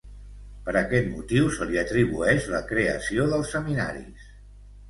Per 0.69 0.73
aquest 0.79 1.09
motiu 1.17 1.51
se 1.57 1.67
li 1.73 1.77
atribueix 1.83 2.49
la 2.57 2.65
creació 2.73 3.29
dels 3.35 3.55
seminaris. 3.59 4.29